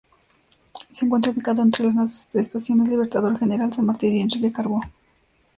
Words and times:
Se 0.91 1.05
encuentra 1.05 1.29
ubicada 1.29 1.61
entre 1.61 1.93
las 1.93 2.27
estaciones 2.33 2.89
Libertador 2.89 3.37
General 3.37 3.71
San 3.71 3.85
Martín 3.85 4.15
y 4.15 4.21
Enrique 4.21 4.51
Carbó. 4.51 4.81